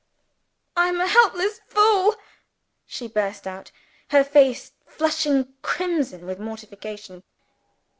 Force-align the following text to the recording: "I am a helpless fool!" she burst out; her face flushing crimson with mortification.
"I 0.75 0.87
am 0.87 0.99
a 0.99 1.05
helpless 1.05 1.61
fool!" 1.67 2.15
she 2.87 3.07
burst 3.07 3.45
out; 3.45 3.71
her 4.09 4.23
face 4.23 4.71
flushing 4.87 5.53
crimson 5.61 6.25
with 6.25 6.39
mortification. 6.39 7.21